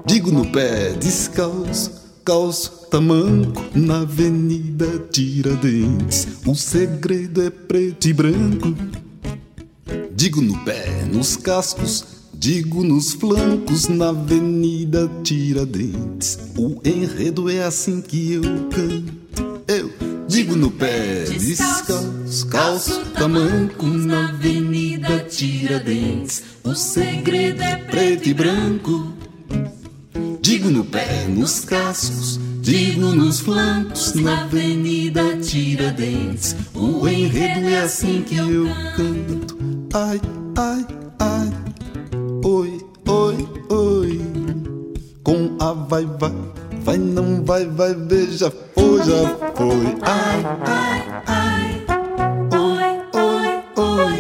Digo 0.06 0.32
no 0.32 0.46
pé 0.52 0.92
descalço, 0.92 2.12
calço 2.24 2.88
tamanco 2.92 3.64
na 3.74 4.02
avenida 4.02 4.86
Tiradentes. 5.12 6.28
O 6.46 6.54
segredo 6.54 7.42
é 7.42 7.50
preto 7.50 8.08
e 8.08 8.14
branco. 8.14 8.76
Digo 10.12 10.42
no 10.42 10.60
pé, 10.60 10.86
nos 11.12 11.36
cascos, 11.36 12.06
digo 12.44 12.84
nos 12.84 13.14
flancos 13.14 13.88
na 13.88 14.10
Avenida 14.10 15.10
Tiradentes. 15.24 16.38
O 16.58 16.78
enredo 16.84 17.50
é 17.50 17.64
assim 17.64 18.02
que 18.02 18.34
eu 18.34 18.42
canto. 18.70 19.64
Eu 19.66 19.90
digo 20.28 20.54
no 20.54 20.70
pé 20.70 21.24
descalço, 21.24 22.48
calço 22.48 23.00
tamanco 23.14 23.86
na 23.86 24.28
Avenida 24.28 25.20
Tiradentes. 25.20 26.44
O 26.66 26.76
segredo 26.76 27.62
é 27.62 27.78
preto 27.78 28.28
e 28.28 28.34
branco. 28.34 29.14
Digo 30.42 30.70
no 30.70 30.84
pé, 30.84 31.26
nos 31.30 31.62
cascos, 31.62 32.42
digo 32.62 33.16
nos 33.16 33.40
flancos, 33.40 34.16
na 34.16 34.42
Avenida 34.42 35.38
Tiradentes. 35.38 36.58
O 36.74 37.08
enredo 37.08 37.70
é 37.70 37.80
assim 37.80 38.22
que 38.22 38.36
eu 38.36 38.68
canto. 38.98 39.58
Ai, 39.94 40.20
ai, 40.58 40.86
ai, 41.20 41.73
oi, 42.44 42.86
oi, 43.08 43.48
oi. 43.70 44.22
Com 45.24 45.56
a 45.60 45.72
vai, 45.74 46.06
vai, 46.20 46.34
vai, 46.84 46.98
não 46.98 47.44
vai, 47.44 47.66
vai, 47.66 47.96
veja, 47.96 48.52
foi, 48.76 48.98
já 49.00 49.36
foi. 49.56 49.96
Ai, 50.02 50.44
ai, 50.68 51.04
ai, 51.28 51.86
oi, 52.54 53.02
oi, 53.22 53.48
oi. 53.78 54.18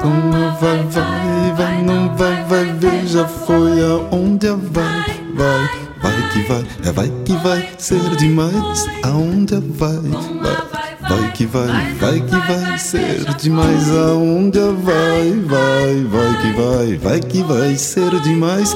Com 0.00 0.34
a 0.34 0.50
vai, 0.60 0.82
vai, 0.88 1.54
vai, 1.56 1.82
não 1.82 2.16
vai, 2.16 2.44
vai, 2.44 2.72
veja, 2.72 3.26
foi 3.28 3.84
aonde 3.84 4.48
a 4.48 4.54
vai, 4.54 5.20
vai, 5.34 5.68
vai 6.02 6.30
que 6.32 6.42
vai, 6.48 6.66
é 6.84 6.92
vai 6.92 7.08
que 7.24 7.36
vai 7.36 7.68
ser 7.78 8.16
demais, 8.16 8.86
aonde 9.04 9.54
a 9.54 9.60
vai, 9.60 9.96
vai. 10.42 10.85
Vai 11.08 11.32
que 11.32 11.46
vai, 11.46 11.94
vai 11.94 12.20
que 12.20 12.36
vai 12.36 12.78
ser 12.78 13.34
demais, 13.36 13.88
aonde 13.90 14.58
vai, 14.58 15.30
vai, 15.44 16.04
vai 16.04 16.42
que 16.42 16.52
vai, 16.52 16.96
vai 16.96 17.20
que 17.20 17.42
vai 17.42 17.76
ser 17.76 18.20
demais, 18.22 18.74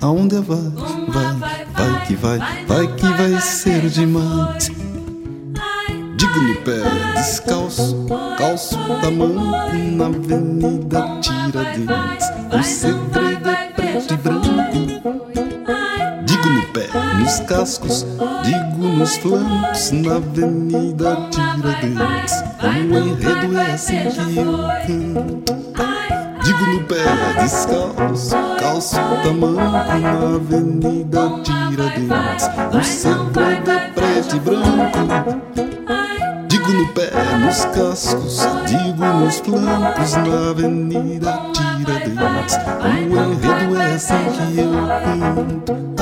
aonde 0.00 0.36
vai, 0.36 0.58
vai, 1.08 1.64
vai 1.74 2.06
que 2.06 2.14
vai, 2.14 2.38
vai 2.66 2.86
que 2.94 3.06
vai 3.06 3.40
ser 3.40 3.88
demais. 3.88 4.70
Digo 6.16 6.40
no 6.40 6.56
pé, 6.56 6.82
descalço, 7.14 8.06
calço 8.38 8.78
tamanco 9.00 9.76
na 9.92 10.06
Avenida 10.06 11.20
Tiradentes. 11.20 12.28
O 12.52 12.62
segredo 12.62 13.48
é 13.50 13.72
preto 13.72 14.14
e 14.14 14.16
branco. 14.16 15.55
Nos 17.26 17.40
cascos, 17.40 18.06
digo 18.44 18.86
nos 18.86 19.16
flancos 19.16 19.90
na 19.90 20.14
Avenida 20.14 21.28
Tiradentes. 21.32 22.34
O 22.62 22.96
enredo 22.96 23.58
é 23.58 23.72
assim 23.72 23.98
que 24.10 24.38
eu 24.38 24.56
canto. 24.86 25.56
Digo 26.44 26.66
no 26.66 26.84
pé, 26.84 27.02
descalço, 27.42 28.36
calço 28.60 29.00
tamanco 29.24 29.98
na 29.98 30.36
Avenida 30.36 31.32
Tiradentes. 31.42 32.48
O 32.72 32.84
segredo 32.84 33.70
é 33.72 33.90
preto 33.90 34.36
e 34.36 34.38
branco. 34.38 34.98
Digo 36.46 36.72
no 36.74 36.86
pé, 36.90 37.10
nos 37.44 37.64
cascos, 37.64 38.46
digo 38.66 39.04
nos 39.04 39.40
flancos 39.40 40.12
na 40.12 40.50
Avenida 40.50 41.40
Tiradentes. 41.52 42.56
O 42.84 42.86
enredo 42.86 43.80
é 43.80 43.94
assim 43.94 44.14
que 44.36 44.60
eu 44.60 44.70
canto. 45.66 45.95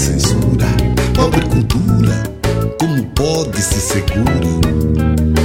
Censura. 0.00 0.66
Pobre 1.14 1.42
cultura, 1.42 2.22
como 2.78 3.04
pode 3.10 3.60
se 3.60 3.80
segura? 3.80 4.24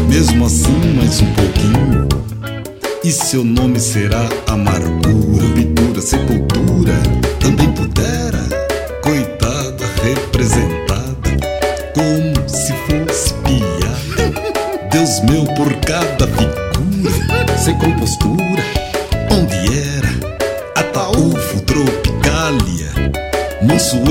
Mesmo 0.08 0.46
assim, 0.46 0.96
mais 0.96 1.22
um 1.22 1.34
pouquinho. 1.34 2.08
E 3.04 3.12
seu 3.12 3.44
nome 3.44 3.80
será 3.80 4.28
amargura, 4.48 5.46
ruptura, 5.46 6.02
sepultura. 6.02 6.94
Também 7.40 7.70
pudera, 7.74 8.40
coitada, 9.02 9.86
representada, 10.02 11.16
como 11.94 12.50
se 12.50 12.72
fosse 12.88 13.34
piada. 13.44 14.90
Deus 14.90 15.22
meu, 15.30 15.44
por 15.54 15.74
cada 15.82 16.26
figura, 16.28 16.55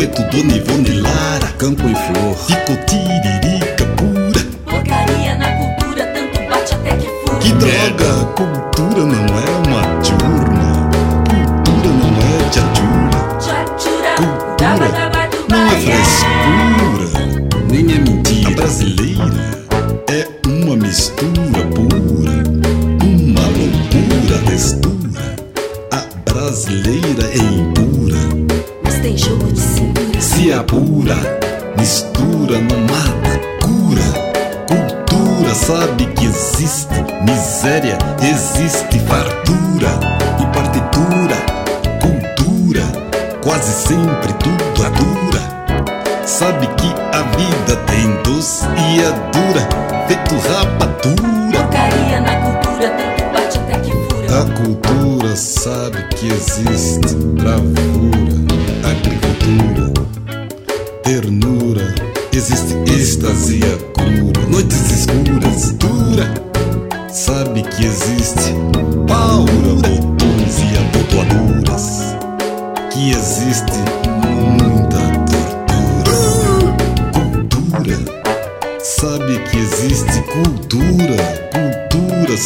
Mansueto, 0.05 0.23
Dona 0.31 0.57
Ivone 0.57 1.01
Lara, 1.01 1.47
Campo 1.59 1.83
em 1.89 1.95
Flor, 1.95 2.37
ficou 2.47 2.77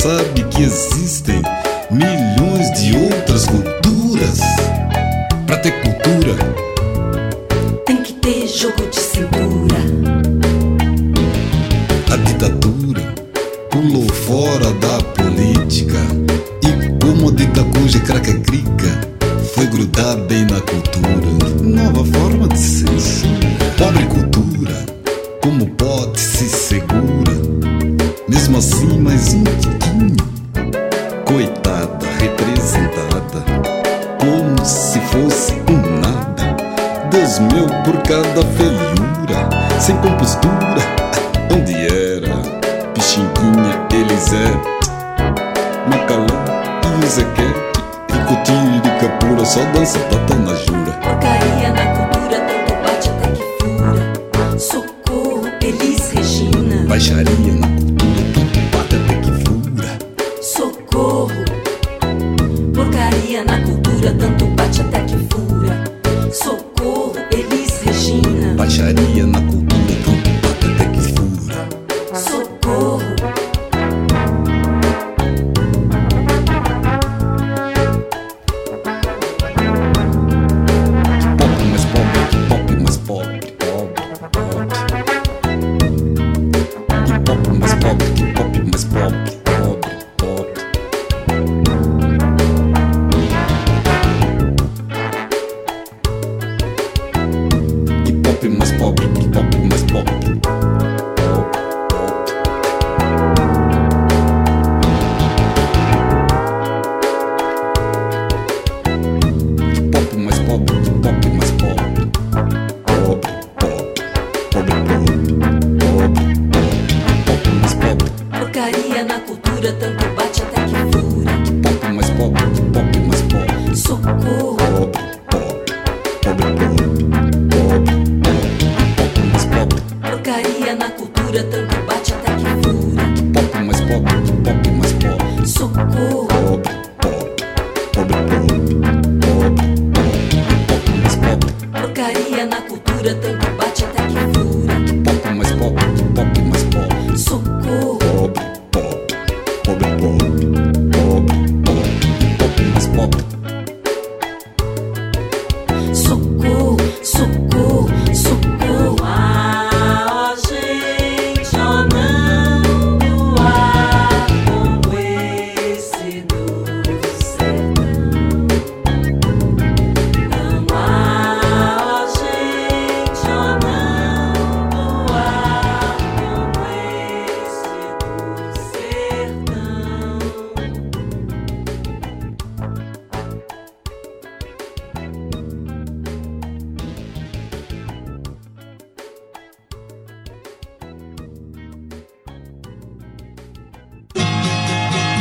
sabe 0.03 0.45
que 0.45 0.63
existem 0.63 1.43
milhões 1.91 2.28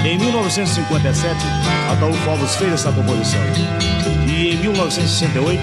Em 0.08 0.18
1957, 0.18 1.36
Ataúfo 1.92 2.30
Alves 2.30 2.56
fez 2.56 2.72
essa 2.72 2.94
composição. 2.94 3.42
E 4.26 4.54
em 4.54 4.58
1968, 4.58 5.62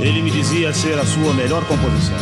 ele 0.00 0.20
me 0.20 0.32
dizia 0.32 0.72
ser 0.72 0.98
a 0.98 1.06
sua 1.06 1.32
melhor 1.32 1.64
composição. 1.66 2.16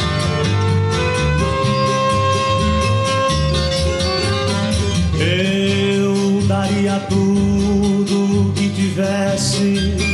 Eu 5.18 6.46
daria 6.46 7.00
tudo 7.08 8.52
que 8.54 8.68
tivesse 8.68 10.13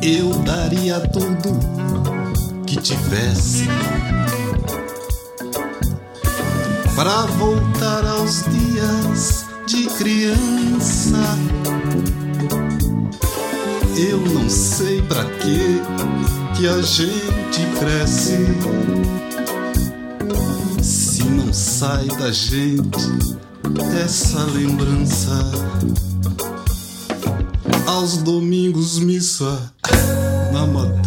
Eu 0.00 0.30
daria 0.44 1.00
tudo 1.00 1.58
que 2.64 2.76
tivesse 2.76 3.66
para 6.94 7.26
voltar 7.26 8.06
aos 8.06 8.44
dias 8.44 9.44
de 9.66 9.86
criança. 9.96 11.18
Eu 13.96 14.18
não 14.18 14.48
sei 14.48 15.02
para 15.02 15.24
que 15.24 15.82
que 16.56 16.66
a 16.68 16.80
gente 16.80 17.66
cresce 17.78 18.38
se 20.80 21.24
não 21.24 21.52
sai 21.52 22.06
da 22.18 22.30
gente 22.30 22.98
essa 24.04 24.44
lembrança. 24.44 25.50
Aos 27.86 28.18
domingos 28.18 28.98
missa 28.98 29.72
Namad 30.52 30.97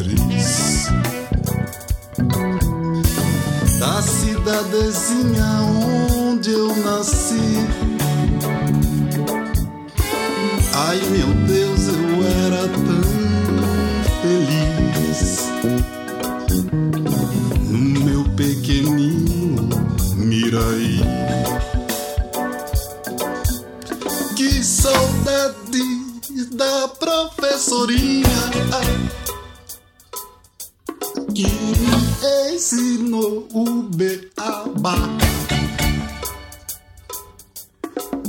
sino 32.71 33.45
o 33.53 33.83
beabá. 33.83 34.95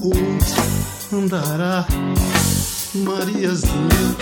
Onde 0.03 1.15
andará 1.15 1.87
Mariazinha? 2.93 4.17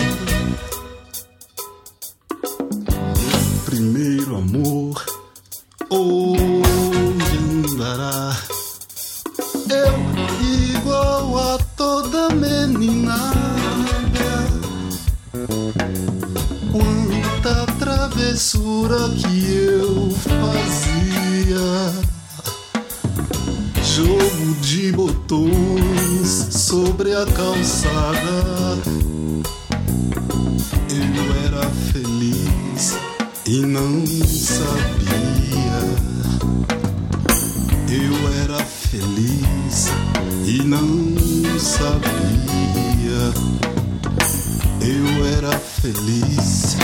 Primeiro 3.65 4.35
amor. 4.35 5.03
Oh. 5.89 6.30
Travessura 18.41 19.07
que 19.09 19.53
eu 19.53 20.09
fazia. 20.09 21.61
Jogo 23.83 24.55
de 24.61 24.91
botões 24.91 26.47
sobre 26.49 27.13
a 27.13 27.23
calçada. 27.27 28.79
Eu 30.89 31.45
era 31.45 31.69
feliz 31.91 32.95
e 33.45 33.59
não 33.59 34.07
sabia. 34.07 35.81
Eu 37.89 38.43
era 38.43 38.57
feliz 38.65 39.87
e 40.47 40.63
não 40.63 41.59
sabia. 41.59 43.33
Eu 44.81 45.25
era 45.37 45.51
feliz. 45.59 46.75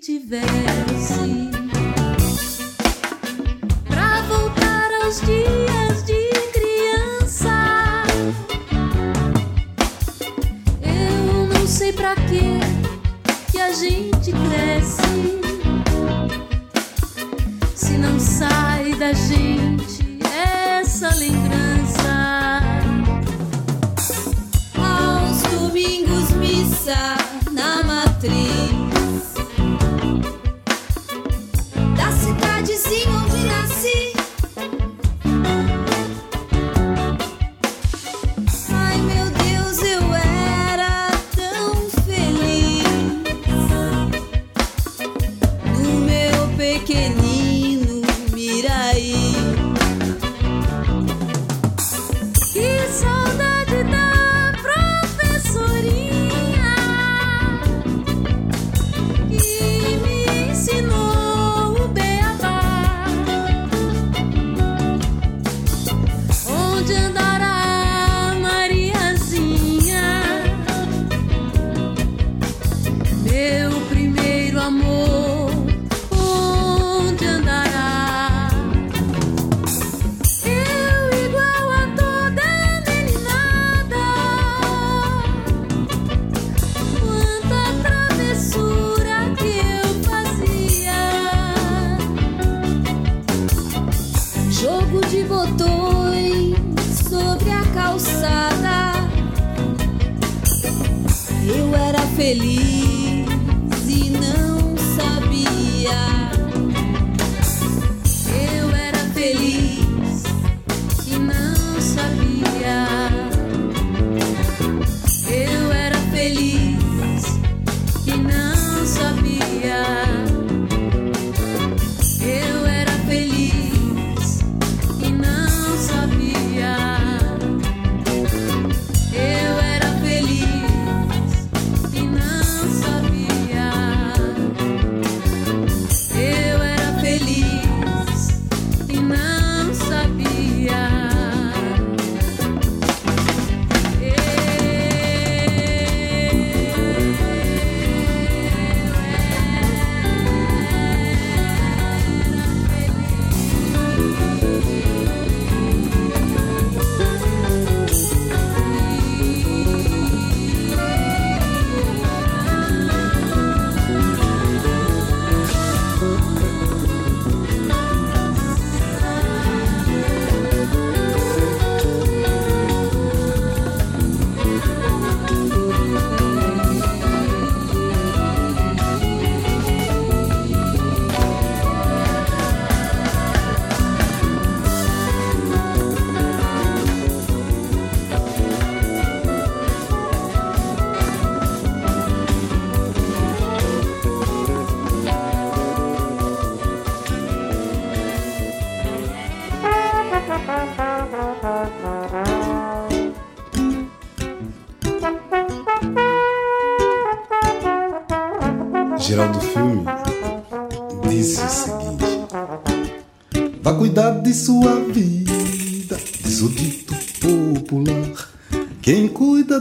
Tivesse 0.00 1.50
pra 3.86 4.22
voltar 4.22 4.88
aos 5.02 5.20
dias 5.20 6.04
de 6.06 6.30
criança. 6.54 7.50
Eu 10.82 11.46
não 11.52 11.66
sei 11.66 11.92
pra 11.92 12.14
quê 12.14 12.60
que 13.52 13.60
a 13.60 13.72
gente 13.74 14.32
cresce 14.32 15.40
se 17.74 17.98
não 17.98 18.18
sai 18.18 18.94
da 18.94 19.12
gente 19.12 20.18
essa 20.34 21.14
lembrança. 21.16 22.62
Aos 24.78 25.42
domingos, 25.42 26.30
missa 26.30 27.18
na 27.52 27.82
matriz 27.82 28.79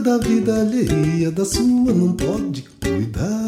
da 0.09 0.17
vida 0.17 0.61
alheia, 0.61 1.29
da 1.29 1.45
sua 1.45 1.93
não 1.93 2.13
pode 2.13 2.65
cuidar. 2.81 3.45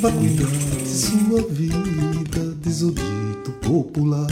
Vá 0.00 0.10
cuidar 0.10 0.46
de 0.82 0.88
sua 0.88 1.42
vida, 1.50 2.56
diz 2.62 2.82
popular. 3.60 4.28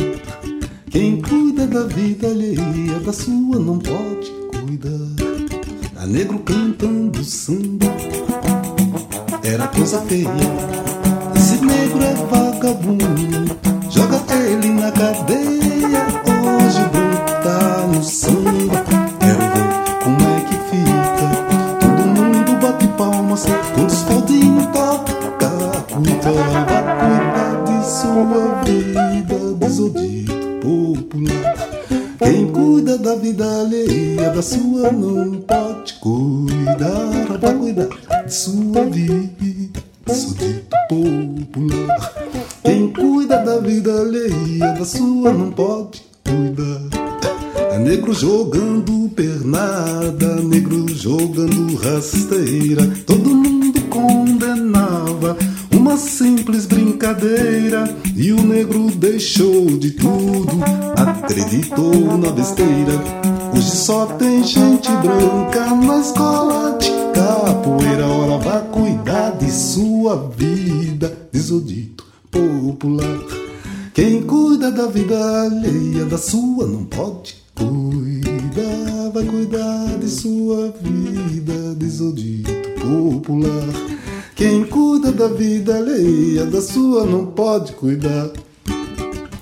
Quem 0.90 1.20
cuida 1.20 1.66
da 1.66 1.82
vida 1.82 2.28
alheia, 2.28 3.00
da 3.04 3.12
sua 3.12 3.58
não 3.58 3.78
pode 3.78 4.32
cuidar. 4.50 5.14
A 5.96 6.06
negro 6.06 6.38
cantando 6.38 7.22
samba 7.22 7.84
era 9.42 9.68
coisa 9.68 10.00
feia. 10.06 10.30
Esse 11.36 11.62
negro 11.62 12.02
é 12.02 12.14
vagabundo, 12.30 13.58
joga 13.90 14.22
ele 14.34 14.70
na 14.70 14.90
cadeia. 14.90 15.35
Da 34.36 34.42
sua 34.42 34.92
não 34.92 35.40
pode 35.40 35.76
pode 35.86 35.94
cuidar, 35.94 37.26
vai 37.26 37.38
cuidar 37.54 37.88
de 38.26 38.34
sua 38.34 38.84
vida. 38.84 39.25
Cuidar. 87.76 88.30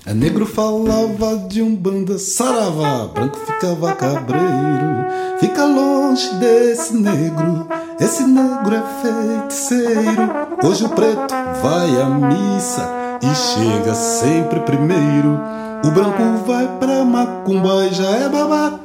É 0.06 0.12
negro 0.12 0.44
falava 0.44 1.36
de 1.48 1.62
um 1.62 1.74
banda 1.74 2.18
saravá, 2.18 3.06
branco 3.06 3.38
ficava 3.38 3.94
cabreiro. 3.94 5.06
Fica 5.40 5.64
longe 5.64 6.34
desse 6.34 6.94
negro, 6.94 7.66
esse 7.98 8.24
negro 8.24 8.74
é 8.74 8.82
feiticeiro. 9.02 10.30
Hoje 10.62 10.84
o 10.84 10.88
preto 10.90 11.34
vai 11.62 12.00
à 12.00 12.06
missa 12.06 12.86
e 13.22 13.34
chega 13.34 13.94
sempre 13.94 14.60
primeiro. 14.60 15.40
O 15.84 15.90
branco 15.90 16.44
vai 16.46 16.66
pra 16.78 17.04
macumba 17.04 17.86
e 17.86 17.94
já 17.94 18.10
é 18.10 18.28
babá 18.28 18.80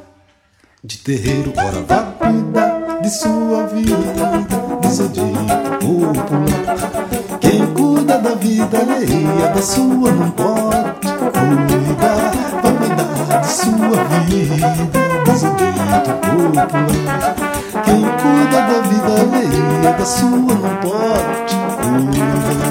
de 0.84 0.98
terreiro. 1.00 1.54
Ora 1.58 1.82
vá 1.88 2.04
cuidar 2.18 3.02
de 3.02 3.10
sua 3.10 3.66
vida, 3.68 3.94
o 4.74 5.08
dito 5.10 6.14
popular. 6.14 6.99
Da 8.72 8.78
alheia, 8.80 9.48
da 9.54 9.62
sua 9.64 10.12
não 10.12 10.30
pode 10.30 11.08
cuidar. 11.08 12.32
Vai 12.62 12.74
cuidar 12.78 13.42
de 13.42 13.48
sua 13.48 14.04
vida, 14.28 14.56
diz 15.26 15.44
o 15.44 15.50
dito 15.56 16.12
popular. 16.22 16.68
Quem 17.84 18.02
cuida 18.02 18.60
da 18.62 18.80
vida 18.88 19.12
alheia, 19.22 19.92
da 19.98 20.06
sua 20.06 20.30
não 20.30 20.76
pode 20.82 21.56
cuidar. 21.82 22.69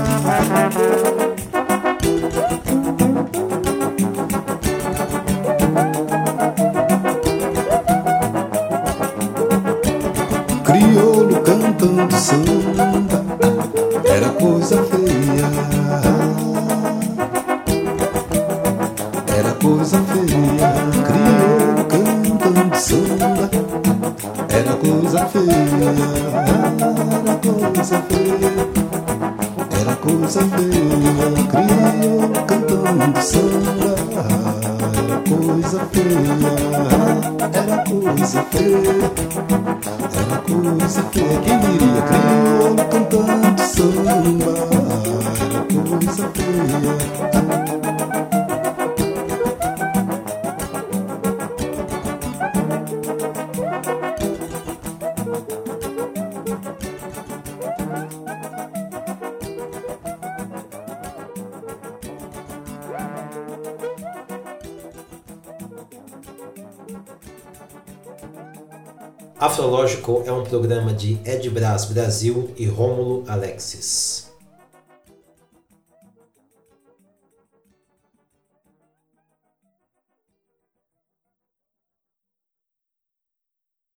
Um 70.39 70.45
programa 70.45 70.93
de 70.93 71.18
Ed 71.24 71.51
Brás 71.51 71.84
Brasil 71.86 72.51
e 72.57 72.66
Rômulo 72.66 73.24
Alexis. 73.26 73.97